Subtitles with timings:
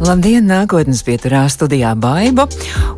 [0.00, 2.46] Labdien, nākotnes pieturā studijā Baiba.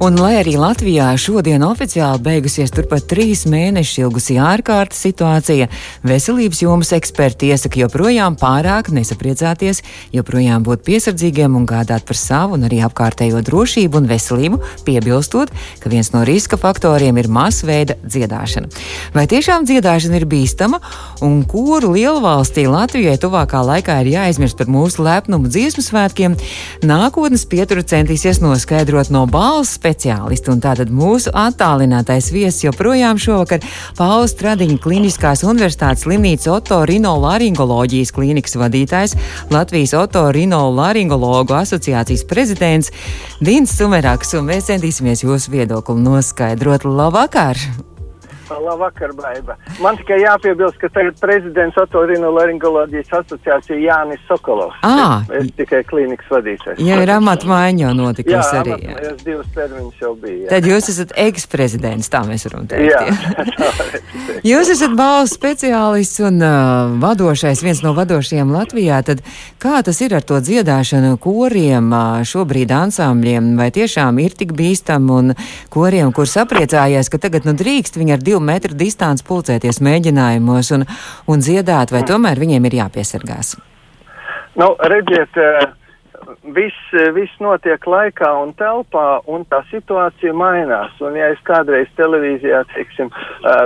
[0.02, 5.66] Un, lai arī Latvijā šodien oficiāli beigusies turpat trīs mēnešus ilgusī ārkārtas situācija,
[6.06, 9.82] veselības jomas eksperti iesaka joprojām pārāk nesapriecāties,
[10.14, 15.50] joprojām būt piesardzīgiem un gādāt par savu un arī apkārtējo drošību un veselību, piebilstot,
[15.82, 18.70] ka viens no riska faktoriem ir masveida dziedāšana.
[19.18, 20.78] Vai tiešām dziedāšana ir bīstama
[21.26, 26.38] un kuru lielvalstī Latvijai tuvākā laikā ir jāaizmirst par mūsu lepnumu dziesmu svētkiem?
[26.92, 30.52] Nākotnes pieturu centīsies noskaidrot no balss speciālistu.
[30.54, 33.62] Un tātad mūsu attālinātais viesis joprojām šovakar
[33.98, 39.16] Pauls Tradiņa Kliniskās universitātes slimnīcas otorinolaringoloģijas klīnikas vadītājs,
[39.52, 42.92] Latvijas otorinolaringologu asociācijas prezidents
[43.44, 46.84] Dīns Sumerāks, un mēs centīsimies jūsu viedokli noskaidrot.
[46.88, 47.60] Labvakar!
[48.60, 49.56] Labvakar, Baiba.
[49.82, 54.76] Man tikai jāpiebilst, ka tagad prezidents otorinolaringoloģijas asociācija Jānis Sokolovs.
[54.86, 56.82] À, es, es tikai klīnikas vadītājs.
[56.82, 58.76] Ja ir amata maiņa jau notikusi jā, arī.
[58.82, 60.38] Jā, amat, divas termiņas jau bija.
[60.44, 60.50] Jā.
[60.52, 62.92] Tad jūs esat eksprezidents, tā mēs varam teikt.
[62.92, 63.02] Jā,
[64.52, 69.00] jūs esat balss speciālists un uh, vadošais, viens no vadošajiem Latvijā.
[69.06, 69.24] Tad
[69.62, 73.52] kā tas ir ar to dziedāšanu koriem, uh, šobrīd ansambļiem?
[73.58, 75.34] Vai tiešām ir tik bīstam un
[75.72, 80.86] koriem, kur sapriecājies, ka tagad nu drīkst viņi ar divu metru distanci pulcēties mēģinājumos un,
[81.30, 83.54] un dziedāt, vai tomēr viņiem ir jāpiesargās?
[84.60, 85.38] Nu, redziet,
[86.56, 90.94] viss, viss notiek laikā un telpā, un tā situācija mainās.
[91.04, 93.10] Un, ja es kādreiz televīzijā, teiksim,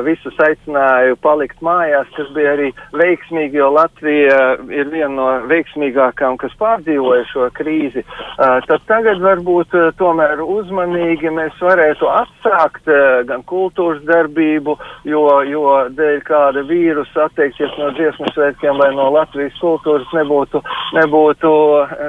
[0.06, 6.55] visus aicināju palikt mājās, kas bija arī veiksmīgi, jo Latvija ir viena no veiksmīgākām, kas
[6.61, 8.05] pārdzīvoja šo krīzi,
[8.36, 12.91] tad tagad varbūt tomēr uzmanīgi mēs varētu atsākt
[13.28, 14.77] gan kultūras darbību,
[15.08, 20.62] jo, jo dēļ kāda vīrusa atteikties no dziesmu svētkiem vai no Latvijas kultūras nebūtu,
[20.96, 21.52] nebūtu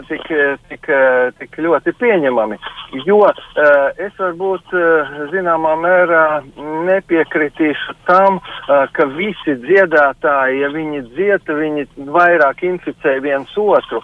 [0.10, 0.28] tik
[0.70, 0.90] tik,
[1.40, 2.58] tik ļoti pieņemami.
[3.06, 3.36] Jo uh,
[4.00, 6.26] es varbūt uh, zināmā mērā
[6.88, 14.02] nepiekritīšu tam, ka visi dziedātāji, ja viņi dzieta, viņi vairāk inficē viens otru.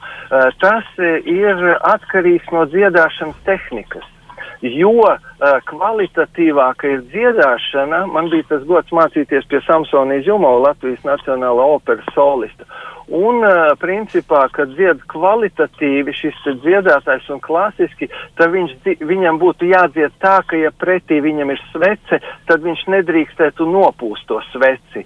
[0.61, 4.07] Tas ir atkarīgs no dziedāšanas tehnikas
[4.63, 5.17] jo uh,
[5.67, 12.67] kvalitatīvāka ir dziedāšana, man bija tas gods mācīties pie Samsonijas Jumo, Latvijas Nacionāla operas solista.
[13.11, 18.07] Un, uh, principā, kad dzied kvalitatīvi šis dziedātājs un klasiski,
[18.39, 23.67] tad viņš, viņam būtu jādzied tā, ka, ja pretī viņam ir svece, tad viņš nedrīkstētu
[23.67, 25.03] nopūst to sveci.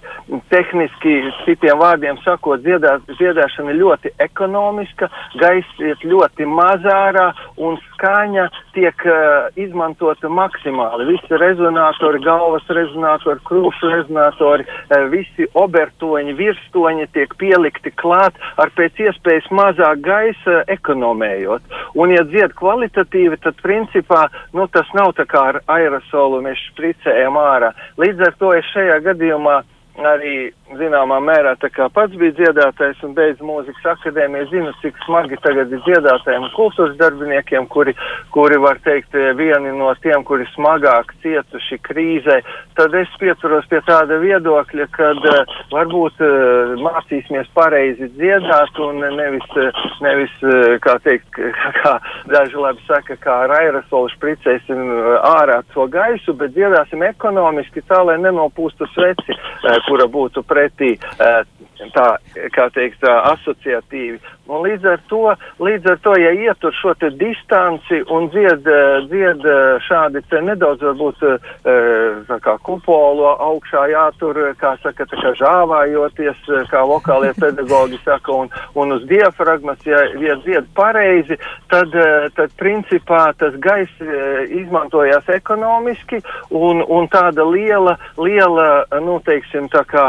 [0.52, 5.10] Tehniski, citiem vārdiem sakot, dziedā, dziedāšana ir ļoti ekonomiska,
[5.42, 11.08] gaiss iet ļoti mazārā un skaņa tiek uh, izmantota maksimāli.
[11.10, 18.70] Visi rezonātori, galvas rezonātori, krūšu rezonātori, uh, visi obertoņi, virstoņi tiek pielikti ķerti klāt ar
[18.76, 21.62] pēc iespējas mazāk gaisa ekonomējot.
[21.96, 27.36] Un, ja dzied kvalitatīvi, tad principā nu, tas nav tā kā ar aerosolu mēs špricējam
[27.36, 27.72] ārā.
[27.98, 29.62] Līdz ar to es šajā gadījumā
[30.06, 35.38] arī zināmā mērā tā kā pats bija dziedātājs un beidz mūzikas akadēmiju, zinu, cik smagi
[35.44, 37.94] tagad ir dziedātājiem un kultūras darbiniekiem, kuri,
[38.34, 42.40] kuri var teikt vieni no tiem, kuri smagāk cietuši krīzē,
[42.78, 49.48] tad es pieturos pie tāda viedokļa, kad uh, varbūt uh, mācīsimies pareizi dziedāt un nevis,
[50.04, 51.40] nevis uh, kā teikt,
[51.80, 51.96] kā
[52.30, 54.84] daži labi saka, kā ar aerosolu špricēsim
[55.32, 59.38] ārā to gaisu, bet dziedāsim ekonomiski tā, lai nenopūstu sveci,
[59.88, 61.42] kura būtu pret pretī uh,
[61.94, 62.08] tā,
[62.54, 64.18] kā teikt, tā, asociatīvi.
[64.48, 65.22] Un līdz ar to,
[65.60, 68.64] līdz ar to ja ietur šo te distanci un dzied,
[69.10, 69.44] dzied
[69.84, 71.24] šādi te nedaudz varbūt
[72.30, 78.48] tā kā kupolu augšā jātur, kā saka, tā kā žāvājoties, kā vokālie pedagogi saka, un,
[78.74, 81.36] un uz diafragmas, ja, ja dzied pareizi,
[81.68, 81.92] tad,
[82.38, 84.00] tad principā tas gaiss
[84.48, 86.22] izmantojās ekonomiski
[86.56, 90.06] un, un tāda liela, liela, nu, teiksim, tā kā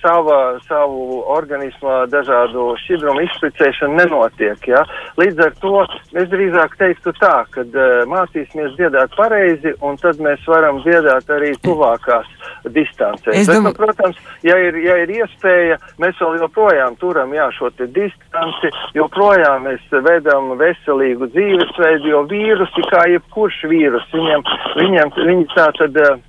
[0.00, 4.68] sava, savu organismu dažādu šķidrumu izpētību uzticēšana nenotiek.
[4.68, 4.84] Ja?
[5.18, 5.82] Līdz ar to
[6.14, 11.52] es drīzāk teiktu tā, ka uh, mācīsimies dziedāt pareizi, un tad mēs varam dziedāt arī
[11.64, 12.28] tuvākās
[12.70, 13.46] distancēs.
[13.48, 18.72] Bet, nu, protams, ja ir, ja ir iespēja, mēs vēl joprojām turam jā, šo distanci,
[18.94, 24.44] joprojām mēs vedam veselīgu dzīvesveidu, jo vīrusi, kā jebkurš vīrus, viņam,
[24.80, 26.02] viņam viņi tā tad.
[26.10, 26.26] Uh,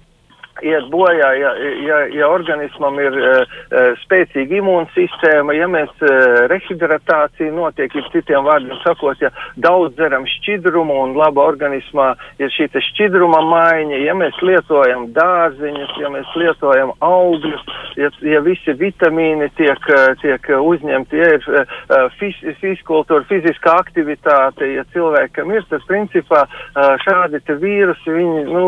[0.62, 1.52] iet bojā, ja,
[1.86, 3.60] ja, ja organismam ir uh,
[4.04, 9.32] spēcīga imūnsistēma, ja mēs uh, rehidratācija notiek, ja citiem vārdiem sakot, ja
[9.62, 12.12] daudz dzeram šķidrumu un laba organismā
[12.42, 17.66] ir šī šķidruma maiņa, ja mēs lietojam dārziņus, ja mēs lietojam augļus,
[18.00, 19.90] ja, ja visi vitamīni tiek,
[20.22, 26.94] tiek uzņemti, ja ir uh, fis, fiskultūra, fiziskā aktivitāte, ja cilvēkam ir, tad principā uh,
[27.06, 28.66] šādi te vīrusi, viņi, nu,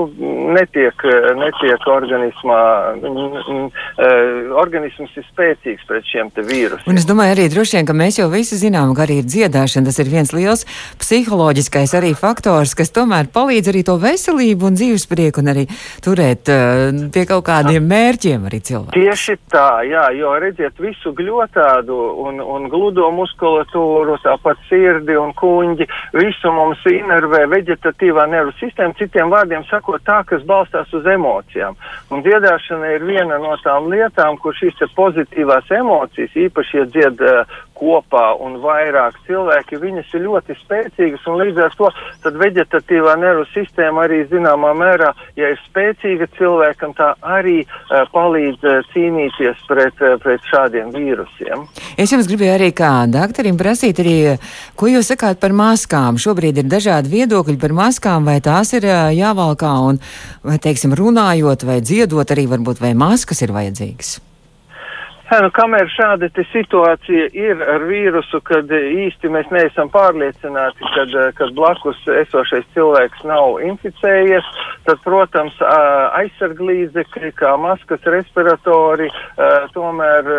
[0.57, 1.07] netiek,
[1.37, 6.87] netiek cilvēka organismā, uh, organisms ir spēcīgs pret šiem te vīrusiem.
[6.87, 9.99] Un es domāju arī droši vien, ka mēs jau visi zinām, ka arī dziedāšana tas
[9.99, 10.65] ir viens liels
[10.99, 15.67] psiholoģiskais arī faktors, kas tomēr palīdz arī to veselību un dzīvesprieku un arī
[16.03, 18.95] turēt uh, pie kaut kādiem mērķiem arī cilvēku.
[18.95, 25.89] Tieši tā, jā, jo redziet visu gļotādu un, un gludo muskulatūru, tāpat sirdi un kuņģi,
[26.19, 31.91] visu mums inervē veģetatīvā nervu sistēma, citiem vārdiem sakot tā, kas balstās uz emocijām lietām.
[32.13, 37.45] Un dziedāšana ir viena no tām lietām, kur šīs pozitīvās emocijas, īpaši, ja dzied uh,
[37.83, 41.89] kopā un vairāk cilvēki, viņas ir ļoti spēcīgas un līdz ar to
[42.23, 48.63] tad veģetatīvā nervu sistēma arī zināmā mērā, ja ir spēcīga cilvēkam, tā arī uh, palīdz
[48.67, 51.65] uh, cīnīties pret, uh, pret šādiem vīrusiem.
[51.97, 54.17] Es jums gribēju arī kā doktorim prasīt arī,
[54.79, 56.21] ko jūs sakāt par maskām.
[56.21, 59.99] Šobrīd ir dažādi viedokļi par maskām, vai tās ir uh, jāvalkā un,
[60.45, 64.17] vai, teiksim, runājot vai dziedot arī varbūt vai maskas ir vajadzīgas.
[65.33, 71.53] Jā, nu, kamēr šāda situācija ir ar vīrusu, kad īsti mēs neesam pārliecināti, kad, kad
[71.57, 74.45] blakus esošais cilvēks nav inficējies,
[74.85, 75.57] tad, protams,
[76.19, 79.07] aizsarglīdzekļi, kā maskas, respiratori,
[79.73, 80.29] tomēr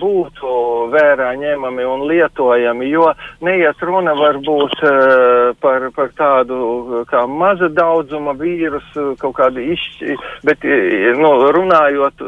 [0.00, 0.56] būtu
[0.96, 3.06] vērā ņemami un lietojami, jo
[3.46, 4.74] neiet runa varbūt
[5.62, 10.18] par, par tādu kā maza daudzuma vīrusu, kaut kādu izšķi,
[10.50, 10.66] bet,
[11.22, 12.26] nu, runājot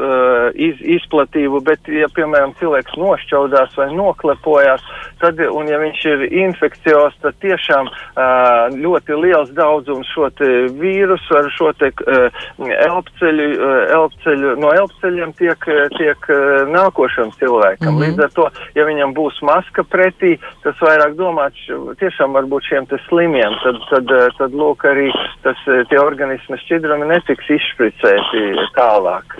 [0.71, 4.83] iz, izplatību, bet, ja piemēram, cilvēks nošķaudās vai noklepojās,
[5.21, 10.49] tad, un ja viņš ir infekcijos, tad tiešām uh, ļoti liels daudzums šo te
[10.79, 12.43] vīrusu ar šo te uh,
[12.87, 17.93] elpceļu, uh, elpceļu, no elpceļiem tiek, tiek uh, nākošam cilvēkam.
[17.93, 18.03] Mm -hmm.
[18.03, 21.59] Līdz ar to, ja viņam būs maska pretī, tas vairāk domāts
[21.99, 25.09] tiešām varbūt šiem te slimiem, tad, tad, tad lūk arī
[25.43, 28.43] tas, tie organismi šķidrumi netiks izšpricēti
[28.77, 29.37] tālāk.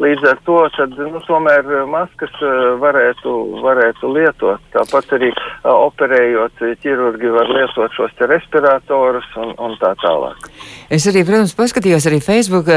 [0.00, 1.66] Līdz ar to, tad, nu, tomēr
[2.00, 4.62] maskas eh, varētu, varētu lietot.
[4.74, 10.48] Tāpat arī uh, operējot ķirurgi var lietot šos respiratorus un, un tā tālāk.
[10.92, 12.68] Es arī, protams, paskatījos arī Facebook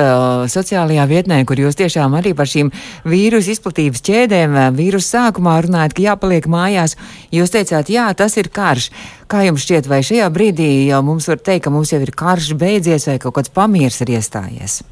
[0.52, 2.72] sociālajā vietnē, kur jūs tiešām arī par šīm
[3.10, 6.98] vīrusu izplatības ķēdēm vīrusu sākumā runājat, ka jāpaliek mājās.
[7.34, 8.92] Jūs teicāt, jā, tas ir karš.
[9.32, 12.54] Kā jums šķiet, vai šajā brīdī jau mums var teikt, ka mums jau ir karš
[12.60, 14.84] beidzies vai kaut kāds pamiers ir iestājies?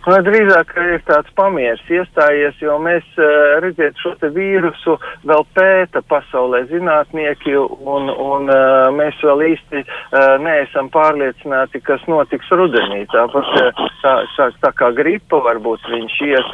[0.00, 4.96] Nu, drīzāk ir tāds pamieris iestājies, jo mēs, eh, redziet, šo vīrusu
[5.28, 7.52] vēl pēta pasaulē zinātnieki,
[7.84, 13.02] un, un eh, mēs vēl īsti eh, neesam pārliecināti, kas notiks rudenī.
[13.12, 13.52] Tāpat
[14.00, 16.50] tā, tā, tā kā gripa varbūt viņš iet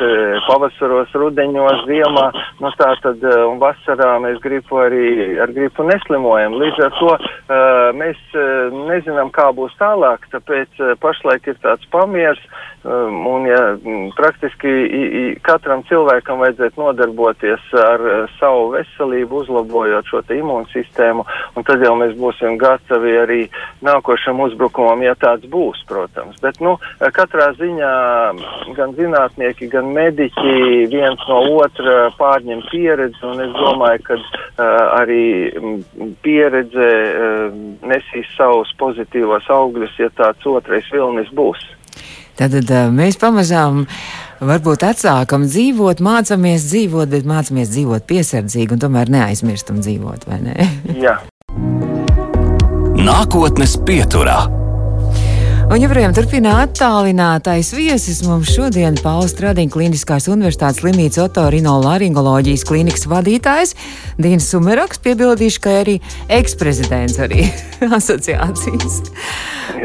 [0.48, 2.26] pavasaros, rudeņos, ziemā,
[2.58, 6.58] nu tā tad, un vasarā mēs gripu arī ar gripu neslimojam.
[6.58, 7.14] Līdz ar to
[7.94, 8.18] mēs
[8.90, 12.42] nezinām, kā būs tālāk, tāpēc pašlaik ir tāds pamieris.
[12.86, 19.42] Um, un ja mm, praktiski i, i, katram cilvēkam vajadzētu nodarboties ar uh, savu veselību,
[19.44, 21.24] uzlabojot šo imūnsistēmu,
[21.56, 23.40] un tad jau mēs būsim gatavi arī
[23.86, 26.40] nākošam uzbrukumam, ja tāds būs, protams.
[26.42, 26.76] Bet, nu,
[27.16, 27.92] katrā ziņā
[28.76, 34.66] gan zinātnieki, gan mediķi viens no otra pārņem pieredzi, un es domāju, ka uh,
[34.98, 37.48] arī mm, pieredze uh,
[37.86, 41.64] nesīs savus pozitīvos augļus, ja tāds otrais vilnis būs.
[42.36, 42.52] Tad
[42.92, 43.84] mēs pamazām
[44.44, 50.68] varbūt atsākam dzīvot, mācāmies dzīvot, bet mācāmies dzīvot piesardzīgi un tomēr neaizmirstam dzīvot, vai ne?
[51.06, 51.16] Jā.
[52.96, 54.65] Nākotnes pieturā.
[55.66, 63.74] Un joprojām turpina attālinātais viesis mums šodien Pauls Stradiņa Kliniskās universitātes slimnīcas otorinolaringoloģijas klīnikas vadītājs
[64.22, 65.96] Dīns Sumeraks, piebildīšu, ka arī
[66.38, 67.48] eksprezidents arī
[67.98, 69.00] asociācijas.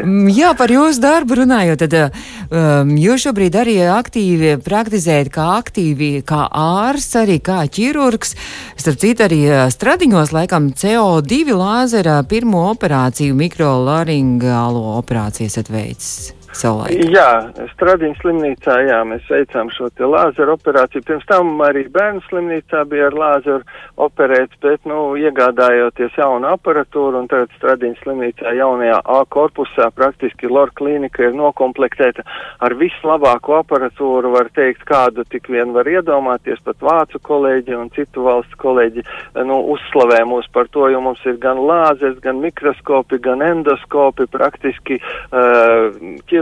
[0.04, 6.12] Mm, jā, par jūsu darbu runājot, tad um, jūs šobrīd arī aktīvi praktizējat kā aktīvi,
[6.26, 8.36] kā ārsts, arī kā ķirurgs.
[8.78, 16.32] Starp citu, arī uh, Stradiņos laikam CO2 lāzera pirmo operāciju mikrolaringālo operāciju esat veicis?
[16.56, 17.04] Savulaik?
[17.12, 17.28] Jā,
[17.74, 21.04] Stradiņas slimnīcā, jā, mēs veicām šo te lāzeru operāciju.
[21.08, 23.62] Pirms tam arī bērnu slimnīcā bija ar lāzeru
[24.06, 30.70] operēts, bet, nu, iegādājoties jaunu aparatūru un tagad Stradiņas slimnīcā jaunajā A korpusā praktiski LOR
[30.78, 32.24] klīnika ir nokomplektēta
[32.62, 38.26] ar vislabāko aparatūru, var teikt, kādu tik vien var iedomāties, pat vācu kolēģi un citu
[38.26, 39.04] valstu kolēģi,
[39.48, 44.98] nu, uzslavē mūs par to, jo mums ir gan lāzers, gan mikroskopi, gan endoskopi, praktiski
[45.02, 45.90] uh,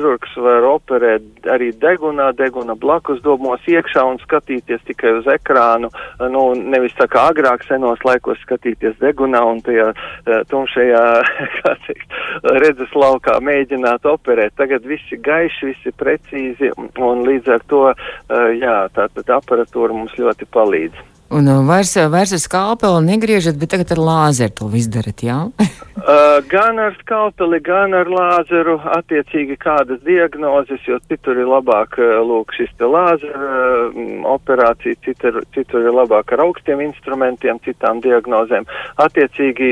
[0.00, 5.90] ķirurgs var operēt arī degunā, deguna blakus domos iekšā un skatīties tikai uz ekrānu,
[6.33, 11.04] nu, nevis tā kā agrāk senos laikos skatīties degunā un tajā uh, tumšajā,
[11.61, 12.19] kā teikt,
[12.64, 14.57] redzes laukā mēģināt operēt.
[14.57, 19.37] Tagad viss ir gaiši, viss ir precīzi un līdz ar to, uh, jā, tā tad
[19.40, 21.09] aparatūra mums ļoti palīdz.
[21.30, 25.37] Un uh, vairs, uh, vairs ar skalpeli negriežat, bet tagad ar lāzeru to izdarat, jā?
[25.62, 32.18] uh, gan ar skalpeli, gan ar lāzeru, attiecīgi kādas diagnozes, jo citur ir labāk, uh,
[32.26, 34.02] lūk, šis te lāzera uh,
[34.34, 38.66] operācija, citur, citur ir labāk ar augstiem instrumentiem, citām diagnozēm.
[39.06, 39.70] Attiecīgi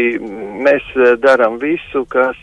[0.63, 0.87] mēs
[1.25, 2.39] daram visu, kas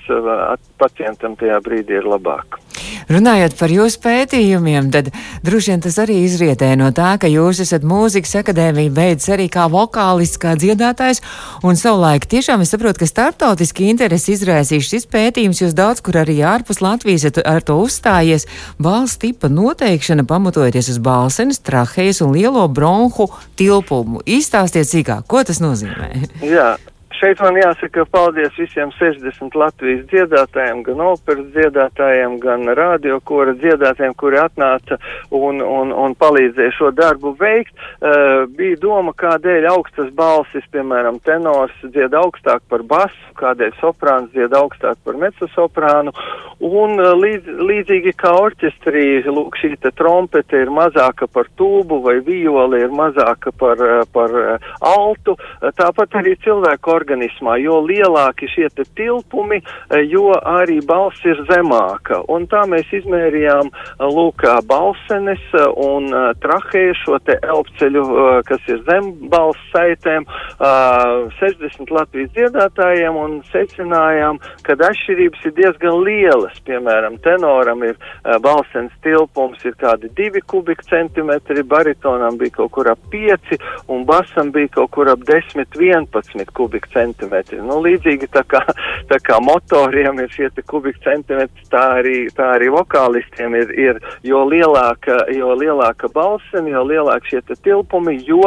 [0.79, 2.59] pacientam tajā brīdī ir labāk.
[3.05, 5.11] Runājot par jūsu pētījumiem, tad
[5.45, 9.67] droši vien tas arī izrietē no tā, ka jūs esat mūzikas akadēmija beidzis arī kā
[9.71, 11.21] vokālists, kā dziedātājs,
[11.65, 16.39] un savulaik tiešām es saprotu, ka startautiski interesi izraisīs šis pētījums, jūs daudz kur arī
[16.45, 18.47] ārpus Latvijas ar to uzstājies.
[18.81, 24.23] Balss tipa noteikšana pamatojoties uz balsenes, trahejas un lielo bronhu tilpumu.
[24.25, 26.11] Izstāstiet sīkāk, ko tas nozīmē?
[26.45, 26.75] Jā.
[27.15, 34.39] Šeit man jāsaka paldies visiem 60 Latvijas dziedātājiem, gan operas dziedātājiem, gan radiokora dziedātājiem, kuri
[34.41, 34.97] atnāca
[35.31, 37.71] un, un, un palīdzēja šo darbu veikt.
[37.75, 44.55] Uh, bija doma, kādēļ augstas balsis, piemēram, tenors dzied augstāk par basu, kādēļ soprāns dzied
[44.55, 46.11] augstāk par mecosoprānu,
[46.59, 52.17] un uh, līdz, līdzīgi kā orķestrī, lūk, šī te trompete ir mazāka par tūbu vai
[52.27, 53.79] violi ir mazāka par,
[54.11, 54.37] par
[54.83, 55.39] altu,
[55.79, 62.23] tāpat arī cilvēku organizāciju organismā, jo lielāki šie tilpumi, eh, jo arī balss ir zemāka.
[62.29, 68.03] Un tā mēs izmērījām eh, lūk balsenes eh, un trahēju šo te elpceļu,
[68.45, 70.25] kas ir zem balss saitēm,
[70.59, 76.57] 60 Latvijas dziedātājiem un secinājām, ka atšķirības ir diezgan lielas.
[76.67, 77.97] Piemēram, tenoram ir
[78.43, 83.57] balsens tilpums ir kādi 2 kubikcentimetri, baritonam bija kaut kur ap 5
[83.93, 87.59] un basam bija kaut kur ap 10-11 kubikcentimetri centimetri.
[87.61, 88.63] Nu, līdzīgi tā kā,
[89.11, 95.25] tā kā motoriem ir šie kubikcentimetri, tā arī, tā arī vokālistiem ir, ir jo lielāka,
[95.35, 98.43] jo lielāka balsene, jo lielāk šie tilpumi, jo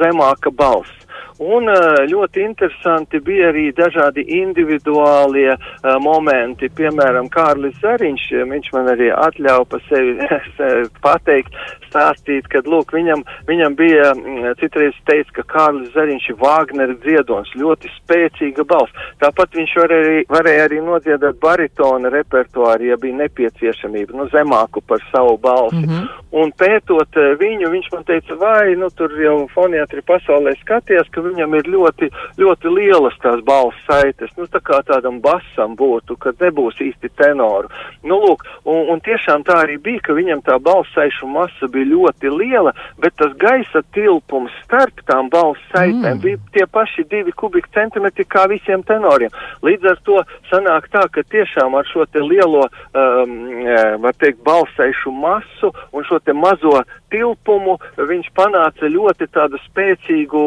[0.00, 0.99] zemāka balss.
[1.40, 1.70] Un
[2.10, 6.68] ļoti interesanti bija arī dažādi individuālie uh, momenti.
[6.76, 11.56] Piemēram, Kārlis Zariņš, viņš man arī atļauja pa sevi pateikt,
[11.88, 14.12] stāstīt, ka, lūk, viņam, viņam bija,
[14.60, 19.08] citreiz teica, ka Kārlis Zariņš ir Vāgnera dziedons, ļoti spēcīga balss.
[19.24, 25.38] Tāpat viņš varēja, varēja arī nodziedāt baritona repertuāru, ja bija nepieciešamība, nu, zemāku par savu
[25.40, 25.80] balsi.
[25.80, 26.08] Mm -hmm.
[26.30, 31.56] Un pētot viņu, viņš man teica, vai, nu, tur jau foniatri pasaulē skaties, ka viņam
[31.58, 32.10] ir ļoti,
[32.40, 37.70] ļoti lielas tās balss saites, nu tā kā tādam basam būtu, kad nebūs īsti tenoru.
[38.04, 41.90] Nu, lūk, un, un tiešām tā arī bija, ka viņam tā balss saišu masa bija
[41.92, 46.22] ļoti liela, bet tas gaisa tilpums starp tām balss saitēm mm.
[46.24, 49.32] bija tie paši divi kubika centimetri kā visiem tenoriem.
[49.66, 50.20] Līdz ar to
[50.50, 56.06] sanāk tā, ka tiešām ar šo te lielo, um, eh, var teikt, balsaišu masu un
[56.08, 56.80] šo te mazo
[57.12, 60.42] tilpumu viņš panāca ļoti tādu spēcīgu,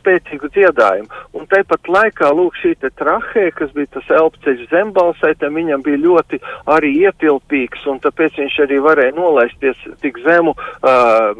[0.00, 1.22] spēcīgu dziedājumu.
[1.34, 6.40] Un tāpat laikā, lūk, šī te trahē, kas bija tas elpceļš zembalsaitam, viņam bija ļoti
[6.74, 11.34] arī ietilpīgs, un tāpēc viņš arī varēja nolaisties tik zemu uh,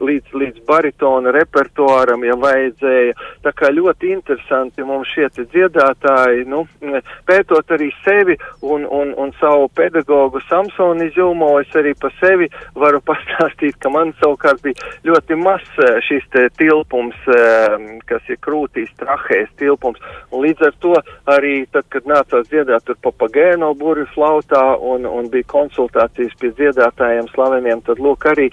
[0.00, 3.16] līdz, līdz baritona repertuāram, ja vajadzēja.
[3.44, 6.64] Tā kā ļoti interesanti mums šie te dziedātāji, nu,
[7.28, 13.02] pētot arī sevi un, un, un savu pedagogu Samsoni Zilmo, es arī pa sevi varu
[13.10, 16.26] pastāstīt, ka man man savukārt bija ļoti mazs eh, šis
[16.58, 17.76] tilpums, eh,
[18.08, 20.00] kas ir krūtīs, trahēs tilpums.
[20.30, 20.94] Un līdz ar to
[21.30, 27.28] arī tad, kad nācās dziedāt tur papagēno burju flautā un, un bija konsultācijas pie dziedātājiem
[27.34, 28.48] slaveniem, tad lūk arī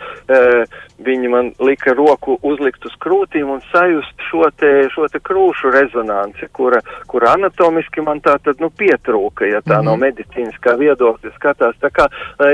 [1.04, 6.50] viņi man lika roku uzlikt uz krūtīm un sajust šo te, šo te krūšu rezonanci,
[6.54, 9.86] kura, kura anatomiski man tā tad, nu, pietrūka, ja tā mm -hmm.
[9.86, 11.76] no medicīniskā viedokļa skatās.
[11.82, 12.08] Tā kā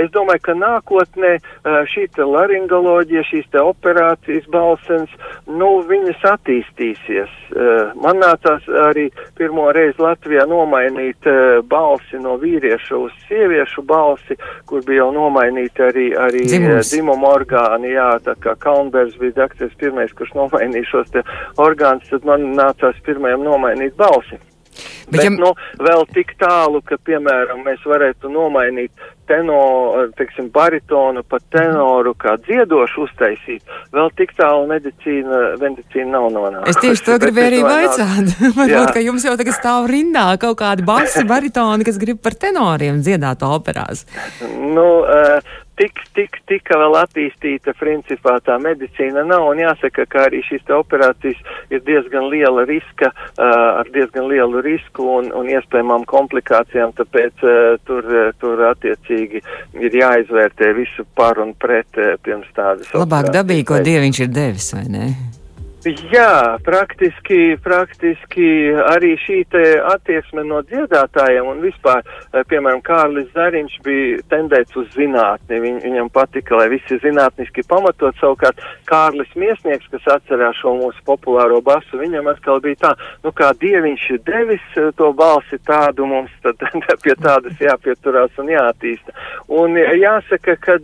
[0.04, 5.12] es domāju, ka nākotnē šī te laringa tehnoloģija, šīs te operācijas balsens,
[5.48, 7.32] nu, viņas attīstīsies.
[7.54, 14.38] Uh, man nācās arī pirmo reizi Latvijā nomainīt uh, balsi no vīriešu uz sieviešu balsi,
[14.66, 20.14] kur bija jau nomainīta arī, arī dzimuma orgāni, jā, tā kā Kalnbergs bija dakteris pirmais,
[20.14, 21.24] kurš nomainīja šos te
[21.58, 24.40] orgānus, tad man nācās pirmajam nomainīt balsi.
[25.04, 25.32] Bet, Bet ja...
[25.36, 25.52] nu,
[25.84, 28.92] vēl tik tālu, ka, piemēram, mēs varētu nomainīt
[29.30, 36.74] tenoru, teiksim, baritonu pa tenoru kā dziedošu uztaisīt, vēl tik tālu medicīna, medicīna nav nonākusi.
[36.74, 38.34] Es tieši to gribēju arī vaicāt.
[38.60, 43.02] Varbūt, ka jums jau tagad stāv rindā kaut kādi basi baritoni, kas grib par tenoriem
[43.06, 44.06] dziedāt operās.
[44.44, 50.44] Nu, uh, tik, tik, tika vēl attīstīta principā tā medicīna nav, un jāsaka, ka arī
[50.48, 51.40] šīs operācijas
[51.74, 53.46] ir diezgan liela riska, uh,
[53.82, 59.44] ar diezgan lielu risku un, un iespējamām komplikācijām, tāpēc uh, tur, uh, tur attiecīgi
[59.82, 62.92] ir jāizvērtē visu par un pret uh, pirms tādas.
[62.98, 65.08] Labāk dabīgi, ko Dieviņš ir devis, vai ne?
[65.84, 69.42] Jā, praktiski, praktiski arī šī
[69.92, 72.00] attieksme no dziedātājiem un vispār,
[72.32, 75.60] eh, piemēram, Kārlis Zariņš bija tendēts uz zinātni.
[75.60, 78.16] Viņ, viņam patika, lai visi zinātniski pamatot.
[78.16, 82.94] Savukārt Kārlis Miesnieks, kas atcerās šo mūsu populāro basu, viņam atkal bija tā,
[83.26, 86.56] nu kā dieviņš ir devis eh, to balsi tādu mums, tad
[87.04, 89.12] pie tādas jāpieturās un jātīsta.
[89.50, 90.80] Un eh, jāsaka, ka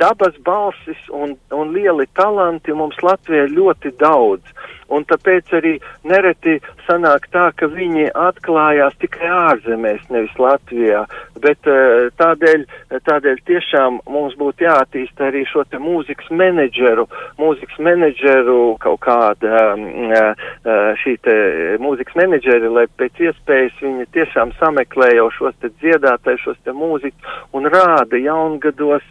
[0.00, 4.78] dabas balsis un, un lieli talanti mums Latvijā ļoti daudz daudz.
[4.88, 5.74] Un tāpēc arī
[6.08, 11.04] nereti sanāk tā, ka viņi atklājās tikai ārzemēs, nevis Latvijā.
[11.38, 12.64] Bet eh, tādēļ,
[13.04, 17.04] tādēļ tiešām mums būtu jāattīsta arī šo te mūzikas menedžeru,
[17.38, 21.36] mūzikas menedžeru kaut kāda mm, eh, eh, šī te
[21.84, 27.36] mūzikas menedžeri, lai pēc iespējas viņi tiešām sameklē jau šos te dziedātājus, šos te mūzikas
[27.52, 29.04] un rāda jaungados,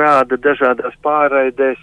[0.00, 1.80] rāda dažādās pārraidēs,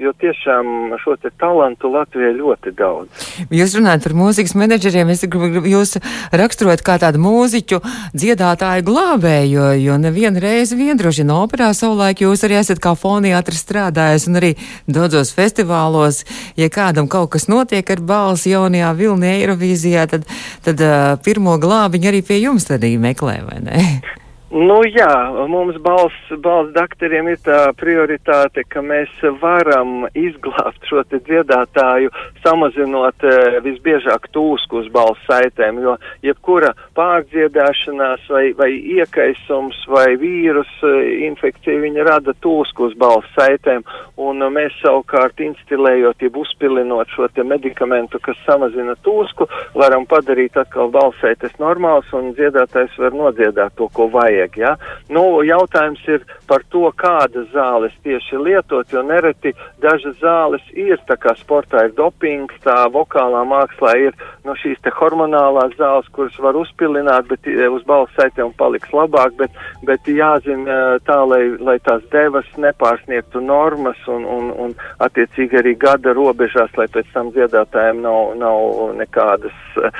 [0.00, 3.26] jo tiešām šo te talantu Latvijā ļoti daudz.
[3.52, 5.96] Jūs runājat par mūzikas menedžeriem, es gribu jūs
[6.32, 7.80] raksturot kā tādu mūziķu
[8.16, 12.94] dziedātāju glābēju, jo, jo nevienu reizi vien droši vien operā savulaik jūs arī esat kā
[12.98, 14.54] foniātris strādājis un arī
[14.86, 16.22] daudzos festivālos,
[16.56, 20.26] ja kādam kaut kas notiek ar balsi jaunajā Vilnē Eirovīzijā, tad,
[20.64, 23.86] tad uh, pirmo glābiņu arī pie jums tad arī meklē, vai ne?
[24.52, 25.08] Nu jā,
[25.48, 29.08] mums balss, balss dakteriem ir tā prioritāte, ka mēs
[29.40, 32.10] varam izglābt šo te dziedātāju,
[32.44, 33.32] samazinot e,
[33.64, 38.68] visbiežāk tūsku uz balss saitēm, jo jebkura pārdziedāšanās vai, vai
[38.98, 40.92] iekaisums vai vīrus e,
[41.30, 43.86] infekcija, viņa rada tūsku uz balss saitēm,
[44.20, 49.48] un mēs savukārt instilējot, jeb uzpilinot šo te medikamentu, kas samazina tūsku,
[49.80, 54.56] varam padarīt atkal balss saites normāls, un dziedātājs var nodziedāt to, ko vajag vajag.
[54.56, 54.76] Ja?
[55.08, 61.16] Nu, jautājums ir par to, kādas zāles tieši lietot, jo nereti dažas zāles ir, tā
[61.16, 64.12] kā sportā ir dopings, tā vokālā mākslā ir
[64.44, 69.34] nu, šīs te hormonālās zāles, kuras var uzpilināt, bet e, uz balss saitēm paliks labāk,
[69.38, 69.50] bet,
[69.84, 75.74] bet jāzina e, tā, lai, lai tās devas nepārsniegtu normas un, un, un attiecīgi arī
[75.78, 79.90] gada robežās, lai pēc tam dziedātājiem nav, nav nekādas uh,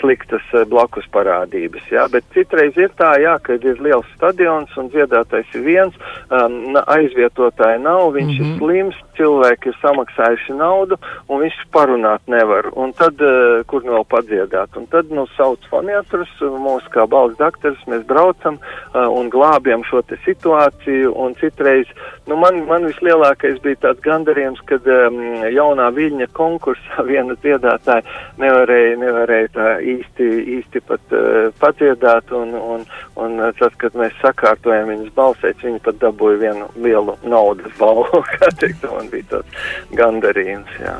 [0.00, 1.84] sliktas blakus parādības.
[1.92, 2.06] Ja?
[2.12, 5.94] Bet citreiz ir tā, jā, ka ir liels stadions un dziedātais ir viens,
[6.30, 8.46] um, aizvietotāji nav, viņš mm -hmm.
[8.46, 8.58] ir mhm.
[8.58, 12.70] slims, cilvēki ir samaksājuši naudu un viņš parunāt nevar.
[12.78, 14.76] Un tad, uh, kur nu vēl padziedāt?
[14.78, 20.02] Un tad, nu, sauc foniatrus, mūs kā balss dakteris, mēs braucam uh, un glābjam šo
[20.08, 21.90] te situāciju un citreiz,
[22.30, 25.18] nu, man, man vislielākais bija tāds gandarījums, kad um,
[25.52, 28.06] jaunā viļņa konkursā viena dziedātāja
[28.40, 32.86] nevarēja, nevarēja tā īsti, īsti pat uh, padziedāt un, un,
[33.18, 38.50] un tad, kad mēs sakārtojam viņas balsēs, viņi pat dabūja vienu lielu naudas balvu, kā
[38.60, 39.48] teikt, man bija tāds
[39.96, 40.96] gandarījums, jā.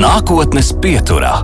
[0.00, 1.40] Nākotnes pieturā.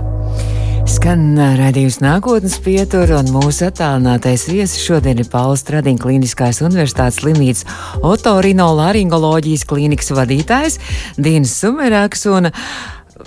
[0.87, 7.65] Skan redzējums nākotnes pietura, un mūsu attālinātais viesis šodien ir Pauls Stradīna Kliniskās universitātes slimnīcas
[8.07, 10.79] otorinolaringoloģijas klīnikas vadītājs
[11.19, 12.23] Dīnas Sumerāks.
[12.31, 12.53] Un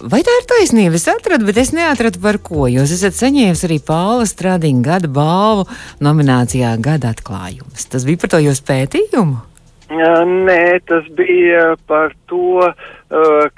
[0.01, 0.95] Vai tā ir taisnība?
[0.97, 2.69] Es atradu, bet es neatradu par ko.
[2.71, 5.67] Jūs esat saņēmis arī Pāla Stradiņa gada balvu
[6.01, 7.91] nominācijā Gada atklājums.
[7.91, 9.50] Tas bija par to jūsu pētījumu?
[9.91, 12.71] Nē, tas bija par to,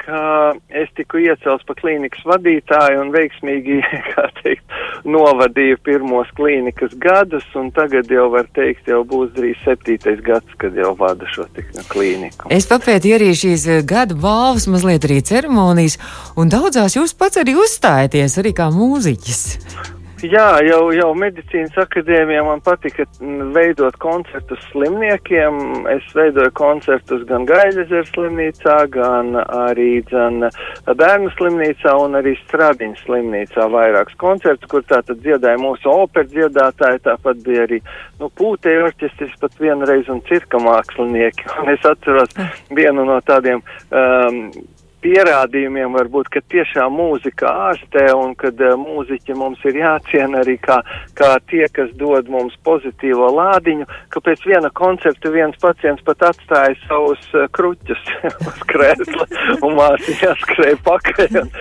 [0.00, 0.20] ka
[0.72, 3.82] es tiku iecelts pa klīnikas vadītāju un veiksmīgi,
[4.14, 4.64] kā teikt,
[5.04, 10.76] novadīju pirmos klīnikas gadus, un tagad jau var teikt, jau būs drīz septītais gads, kad
[10.76, 12.48] jau vada šo nu, klīniku.
[12.48, 15.98] Es papētīju arī šīs gada balvas, mazliet arī ceremonijas,
[16.40, 19.42] un daudzās jūs pats arī uzstājaties, arī kā mūziķis.
[20.22, 23.02] Jā, jau, jau medicīnas akadēmijā man patika
[23.54, 25.56] veidot koncertus slimniekiem.
[25.90, 30.46] Es veidoju koncertus gan Gaļazeru slimnīcā, gan arī dzen,
[30.86, 37.42] bērnu slimnīcā un arī Stradiņas slimnīcā vairākus koncertus, kur tātad dziedāja mūsu operu dziedātāji, tāpat
[37.42, 37.80] bija arī
[38.20, 41.50] nu, pūtēju orķestris pat vienreiz un cirka mākslinieki.
[41.64, 42.38] Un es atceros
[42.70, 43.58] vienu no tādiem
[43.90, 44.44] um,
[45.02, 50.78] pierādījumiem varbūt, ka tiešām mūzika ārstē un kad uh, mūziķi mums ir jāciena arī kā,
[51.18, 56.76] kā tie, kas dod mums pozitīvo lādiņu, ka pēc viena koncerta viens pacients pat atstāja
[56.86, 58.02] savus uh, kruķus
[58.48, 59.28] uz krēsla
[59.60, 61.52] un māsiņā skrēja pakaļ un,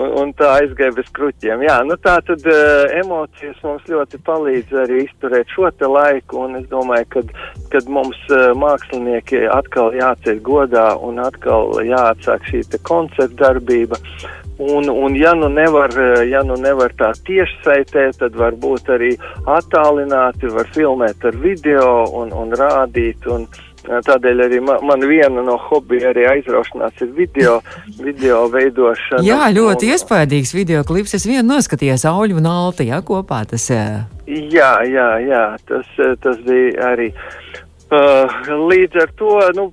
[0.00, 1.66] un, un tā aizgāja bez kruķiem.
[1.68, 6.60] Jā, nu tā tad uh, emocijas mums ļoti palīdz arī izturēt šo te laiku un
[6.62, 7.36] es domāju, kad,
[7.72, 8.18] kad mums
[8.56, 14.00] mākslinieki atkal jāceļ godā un atkal jāatsāk šī te koncerta darbība.
[14.56, 15.92] Un, un ja, nu nevar,
[16.24, 19.12] ja nu nevar tā tieši saitē, tad varbūt arī
[19.44, 21.90] attālināti var filmēt ar video
[22.22, 23.28] un, un rādīt.
[23.28, 23.48] Un,
[23.86, 27.60] Tādēļ arī man, man viena no hobija arī aizraušanās ir video,
[28.00, 29.22] video veidošana.
[29.22, 31.14] Jā, ļoti un, iespaidīgs video klips.
[31.14, 33.68] Es vienu noskatījos Auļu un Alti, jā, kopā tas.
[33.70, 35.92] Jā, jā, jā, tas,
[36.24, 37.12] tas bija arī.
[37.86, 38.32] Uh,
[38.66, 39.64] līdz ar to nu,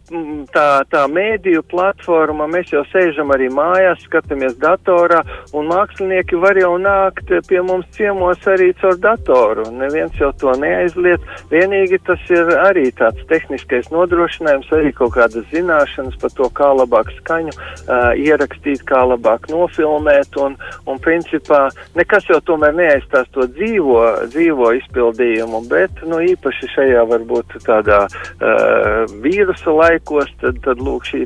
[0.53, 5.23] tā, tā mēdīju platforma, mēs jau sēžam arī mājās, skatāmies datorā,
[5.57, 9.65] un mākslinieki var jau nākt pie mums ciemos arī caur datoru.
[9.73, 11.25] Neviens jau to neaizliet.
[11.49, 17.09] Vienīgi tas ir arī tāds tehniskais nodrošinājums, arī kaut kādas zināšanas par to, kā labāk
[17.17, 20.53] skaņu uh, ierakstīt, kā labāk nofilmēt, un,
[20.89, 21.67] un principā
[21.97, 24.01] nekas jau tomēr neaizstās to dzīvo,
[24.33, 31.23] dzīvo izpildījumu, bet nu, īpaši šajā varbūt tādā uh, vīrusa laikos, tad, tad lūk šī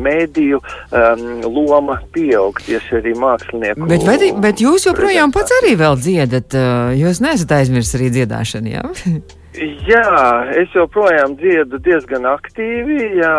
[0.00, 3.88] mēdīju um, loma pieaug tieši arī mākslinieku.
[3.90, 8.74] Bet, vai, bet jūs joprojām pats arī vēl dziedat, uh, jūs nesat aizmirsis arī dziedāšanu,
[8.76, 8.86] jā?
[9.58, 13.16] Jā, es joprojām dziedu diezgan aktīvi.
[13.18, 13.32] Jā.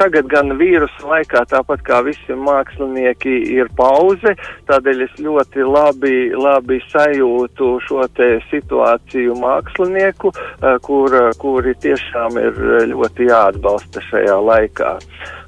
[0.00, 4.34] Tagad gan vīrusu laikā, tāpat kā visi mākslinieki, ir pauze.
[4.66, 8.02] Tādēļ es ļoti labi, labi sajūtu šo
[8.50, 14.98] situāciju mākslinieku, eh, kur, kuri tiešām ir ļoti jāatbalsta šajā laikā.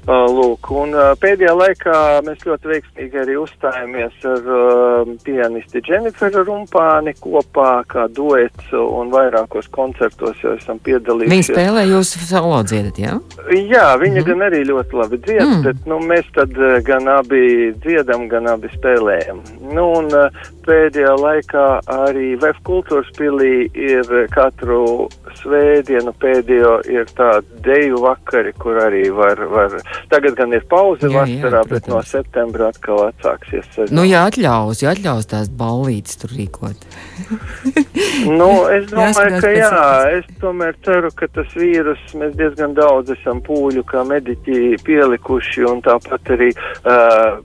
[0.07, 1.93] Uh, lūk, un pēdējā laikā
[2.23, 9.67] mēs ļoti veiksmīgi arī uzstājāmies ar uh, pianisti Dženiferu Rumpāni kopā kā duets un vairākos
[9.67, 11.33] koncertos jau esam piedalījušies.
[11.33, 13.15] Viņa spēlē jūs solo dziedat, jā?
[13.53, 14.27] Jā, viņa mm.
[14.27, 15.63] gan arī ļoti labi dzied, mm.
[15.67, 19.41] bet nu, mēs tad uh, gan abi dziedam, gan abi spēlējam.
[19.73, 25.07] Nu, un uh, pēdējā laikā arī VF kultūras pilī ir katru
[25.41, 29.77] svētdienu pēdējo ir tādi deju vakari, kur arī var, var
[30.11, 33.67] Tagad gan ir pauze jā, vasarā, jā, bet no septembra atkal atsāksies.
[33.75, 33.95] Sezona.
[33.99, 36.87] Nu, ja atļaus, ja atļaus tās ballītes tur rīkot.
[38.27, 39.71] nu, es domāju, ka jā,
[40.17, 45.81] es tomēr ceru, ka tas vīrus, mēs diezgan daudz esam pūļu kā mediķi pielikuši, un
[45.85, 47.37] tāpat arī uh,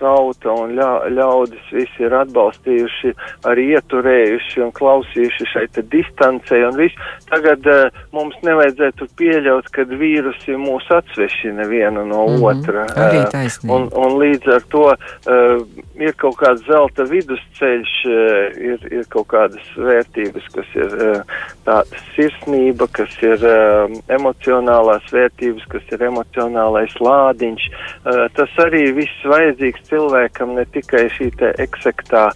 [0.00, 3.14] tauta un ļa, ļaudis visi ir atbalstījuši,
[3.50, 7.10] arī ieturējuši un klausījuši šai te distancē, un viss.
[7.30, 12.48] Tagad uh, mums nevajadzētu pieļaut, kad vīrusi mūs atsvešina viena no mm -hmm.
[12.50, 12.86] otra.
[12.96, 15.62] Uh, un, un līdz ar to uh,
[16.00, 22.02] ir kaut kāds zelta vidusceļš, uh, ir, ir kaut kādas vērtības, kas ir uh, tāda
[22.16, 27.68] sirsnība, kas ir uh, emocionālās vērtības, kas ir emocionālais lādiņš.
[27.70, 32.28] Uh, tas arī viss vajadzīgs cilvēkam, ne tikai šī te eksektā,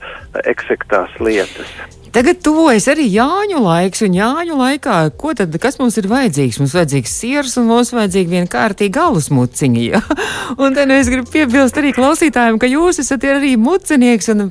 [0.46, 1.76] eksektās lietas.
[2.16, 6.56] Tagad tuvojas arī Jāņu laiks, un Jāņu laikā, ko tad, kas mums ir vajadzīgs?
[6.62, 9.82] Mums vajadzīgs siers, un mums vajadzīga viena kārtīga galus muciņa.
[9.84, 10.00] Ja?
[10.62, 14.46] Un tad es gribu piebilst arī klausītājiem, ka jūs esat arī mucinieks, un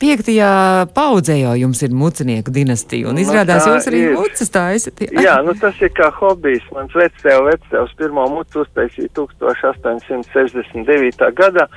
[0.00, 0.52] piektajā
[0.96, 4.16] paudzē jau jums ir mucinieku dinastija, un nu, izrādās jūs arī ir.
[4.16, 5.04] mucas taisat.
[5.04, 5.26] Ja?
[5.26, 6.64] Jā, nu tas ir kā hobijs.
[6.72, 11.28] Mans vectēv, vectēvs pirmo mucu uztaisīja 1869.
[11.36, 11.68] gadā.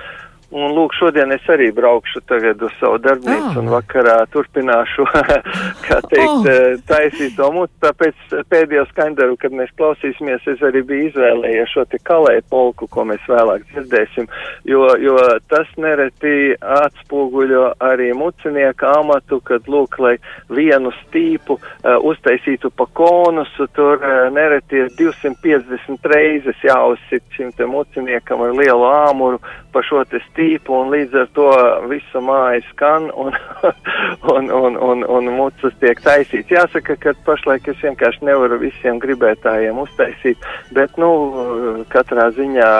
[0.53, 3.61] Un lūk, šodien es arī braukšu tagad uz savu darbnīcu oh.
[3.63, 5.07] un vakarā turpināšu,
[5.87, 6.75] kā teikt, oh.
[6.85, 7.73] taisīt to mutu.
[7.81, 13.07] Tāpēc pēdējo skandaru, kad mēs klausīsimies, es arī biju izvēlējies šo te kalē polku, ko
[13.09, 14.29] mēs vēlāk dzirdēsim,
[14.69, 15.17] jo, jo
[15.49, 20.15] tas nereti atspoguļo arī mucinieka amatu, kad lūk, lai
[20.53, 27.65] vienu stīpu uh, uztaisītu pa konusu, tur uh, nereti ir 250 reizes jāuzsit šim te
[27.69, 29.41] muciniekam ar lielu āmuru
[29.75, 31.47] pa šo te stīpu, un līdz ar to
[31.89, 33.35] visa māja skan, un,
[34.35, 36.51] un, un, un, un mucas tiek taisīts.
[36.51, 40.37] Jāsaka, ka pašlaik es vienkārši nevaru visiem gribētājiem uztaisīt,
[40.75, 42.71] bet, nu, katrā ziņā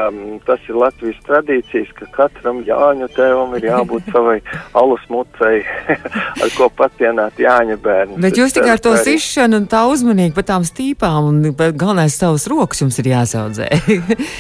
[0.45, 4.39] tas ir Latvijas tradīcijas, ka katram Jāņu tēvam ir jābūt savai
[4.81, 5.63] alus mucei,
[6.43, 8.19] ar ko patienāt Jāņa bērnu.
[8.25, 12.47] Bet jūs tikai ar to sišanu un tā uzmanīgi par tām stīpām un galvenais savus
[12.51, 13.69] rokas jums ir jāsaudzē.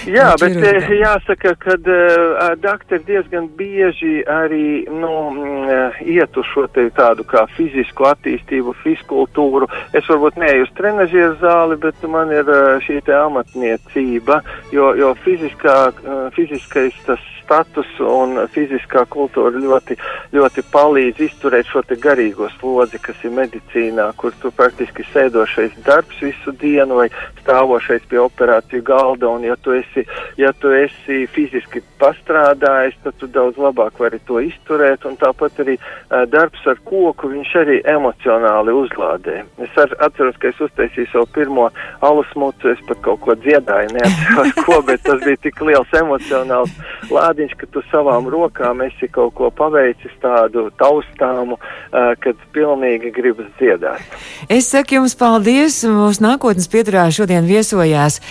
[0.09, 0.59] Jā, bet
[0.95, 8.07] jāsaka, ka uh, doktori diezgan bieži arī, nu, uh, iet uz šo tādu kā fizisku
[8.09, 9.69] attīstību, fiskultūru.
[9.93, 14.41] Es varbūt neeju uz trenažieru zāli, bet man ir uh, šī amatniecība,
[14.73, 19.97] jo, jo fiziskā, uh, fiziskais tas status un fiziskā kultūra ļoti,
[20.35, 26.53] ļoti palīdz izturēt šo garīgo slodzi, kas ir medicīnā, kur tu praktiski sēdošais darbs visu
[26.59, 27.07] dienu vai
[27.43, 30.05] stāvošais pie operāciju galda, un ja tu esi,
[30.41, 35.77] ja tu esi fiziski pastrādājis, tad tu daudz labāk vari to izturēt, un tāpat arī
[35.77, 39.43] uh, darbs ar koku, viņš arī emocionāli uzlādē.
[39.61, 41.69] Es ar, atceros, ka es uztaisīju savu pirmo
[42.05, 46.73] alus mucu, es pat kaut ko dziedāju, neatceros ko, bet tas bija tik liels emocionāls
[47.11, 53.11] lādējums tādiņš, ka tu savām rokām esi kaut ko paveicis tādu taustāmu, uh, kad pilnīgi
[53.11, 54.01] gribas dziedāt.
[54.49, 58.21] Es saku jums paldies, mūsu nākotnes pieturā šodien viesojās.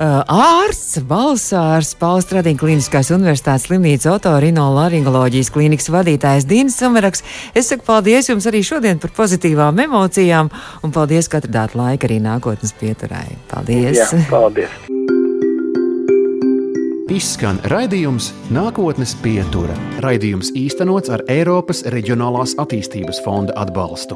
[0.00, 7.24] Uh, ārsts, balsārs, Pauls Stradīna Kliniskās universitātes slimnīcas otorinolaringoloģijas klīnikas vadītājs Dīnis Samaraks.
[7.52, 10.48] Es saku paldies jums arī šodien par pozitīvām emocijām
[10.80, 13.28] un paldies, ka atradāt laiku arī nākotnes pieturai.
[13.52, 14.00] Paldies!
[14.00, 14.80] Jā, paldies!
[17.10, 19.74] Izskan raidījums Nākotnes pietura.
[20.04, 24.14] Raidījums īstenots ar Eiropas Reģionālās attīstības fonda atbalstu.